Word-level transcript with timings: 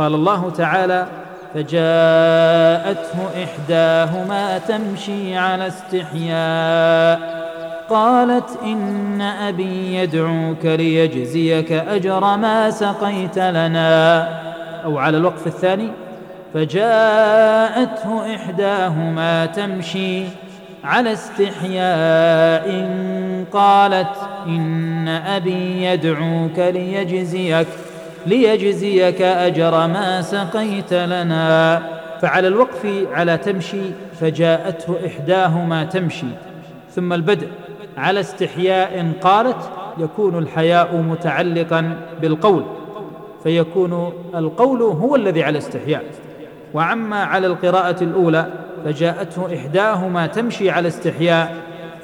قال 0.00 0.14
الله 0.14 0.50
تعالى 0.50 1.06
فجاءته 1.54 3.44
إحداهما 3.44 4.58
تمشي 4.58 5.36
على 5.36 5.66
استحياء 5.66 7.40
قالت 7.90 8.58
إن 8.64 9.20
أبي 9.20 9.94
يدعوك 9.94 10.64
ليجزيك 10.64 11.72
أجر 11.72 12.36
ما 12.36 12.70
سقيت 12.70 13.38
لنا 13.38 14.28
أو 14.84 14.98
على 14.98 15.16
الوقف 15.16 15.46
الثاني 15.46 15.88
فجاءته 16.54 18.34
إحداهما 18.34 19.46
تمشي 19.46 20.24
على 20.84 21.12
استحياء 21.12 22.66
قالت 23.52 24.16
إن 24.46 25.08
أبي 25.08 25.84
يدعوك 25.84 26.58
ليجزيك 26.58 27.66
ليجزيك 28.26 29.22
أجر 29.22 29.70
ما 29.70 30.22
سقيت 30.22 30.94
لنا. 30.94 31.82
فعلى 32.22 32.48
الوقف 32.48 33.06
على 33.12 33.36
تمشي 33.36 33.82
فجاءته 34.20 34.96
إحداهما 35.06 35.84
تمشي. 35.84 36.26
ثم 36.90 37.12
البدء 37.12 37.48
على 37.96 38.20
استحياء 38.20 39.12
قالت 39.22 39.70
يكون 39.98 40.38
الحياء 40.38 40.96
متعلقا 40.96 41.96
بالقول. 42.20 42.64
فيكون 43.42 44.12
القول 44.34 44.82
هو 44.82 45.16
الذي 45.16 45.42
على 45.42 45.58
استحياء. 45.58 46.04
وعما 46.74 47.24
على 47.24 47.46
القراءة 47.46 48.04
الأولى 48.04 48.46
فجاءته 48.84 49.56
إحداهما 49.56 50.26
تمشي 50.26 50.70
على 50.70 50.88
استحياء. 50.88 51.56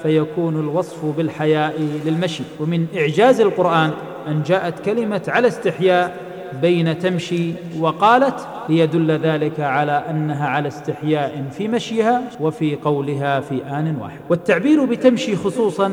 فيكون 0.03 0.61
الوصف 0.61 1.05
بالحياء 1.05 1.75
للمشي. 2.05 2.43
ومن 2.61 2.87
إعجاز 2.97 3.41
القرآن 3.41 3.91
أن 4.29 4.43
جاءت 4.43 4.85
كلمة 4.85 5.23
على 5.29 5.49
استحياء 5.49 6.17
بين 6.63 6.99
تمشي 6.99 7.53
وقالت 7.81 8.49
ليدل 8.69 9.11
ذلك 9.11 9.61
على 9.61 9.93
أنها 10.11 10.49
على 10.49 10.69
استحياء 10.69 11.45
في 11.51 11.69
مشيها 11.69 12.23
وفي 12.41 12.77
قولها 12.77 13.41
في 13.41 13.65
آن 13.65 13.97
واحد. 14.01 14.19
والتعبير 14.31 14.85
بتمشي 14.85 15.37
خصوصا 15.37 15.93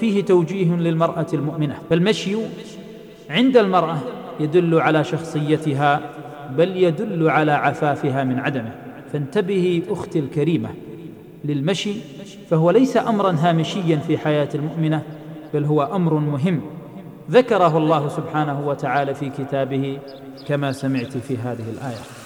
فيه 0.00 0.24
توجيه 0.24 0.74
للمرأة 0.74 1.26
المؤمنة. 1.32 1.78
فالمشي 1.90 2.36
عند 3.30 3.56
المرأة 3.56 3.98
يدل 4.40 4.80
على 4.80 5.04
شخصيتها 5.04 6.00
بل 6.56 6.76
يدل 6.76 7.30
على 7.30 7.52
عفافها 7.52 8.24
من 8.24 8.38
عدمه. 8.38 8.72
فانتبهي 9.12 9.82
أختي 9.88 10.18
الكريمة 10.18 10.68
للمشي 11.44 11.92
فهو 12.50 12.70
ليس 12.70 12.96
امرا 12.96 13.36
هامشيا 13.40 13.96
في 13.96 14.18
حياة 14.18 14.48
المؤمنة 14.54 15.02
بل 15.54 15.64
هو 15.64 15.82
أمر 15.82 16.14
مهم. 16.14 16.60
ذكره 17.30 17.78
الله 17.78 18.08
سبحانه 18.08 18.60
وتعالى 18.66 19.14
في 19.14 19.30
كتابه 19.30 19.98
كما 20.48 20.72
سمعت 20.72 21.16
في 21.16 21.36
هذه 21.36 21.64
الآية. 21.70 22.21